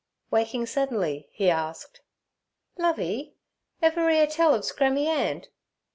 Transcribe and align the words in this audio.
Waking 0.31 0.65
suddenly, 0.65 1.29
he 1.31 1.47
asked: 1.51 2.01
'Lovey, 2.75 3.35
ever 3.83 4.09
'ear 4.09 4.25
tell 4.25 4.55
of 4.55 4.63
Scrammy 4.65 5.05
'And?' 5.05 5.47